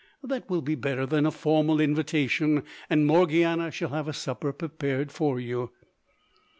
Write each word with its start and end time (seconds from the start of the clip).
That 0.23 0.49
will 0.49 0.63
be 0.63 0.73
better 0.73 1.05
than 1.05 1.27
a 1.27 1.31
formal 1.31 1.79
invitation, 1.79 2.63
and 2.89 3.05
Morgiana 3.05 3.69
shall 3.69 3.89
have 3.89 4.07
a 4.07 4.13
supper 4.13 4.51
prepared 4.51 5.11
for 5.11 5.39
you." 5.39 5.69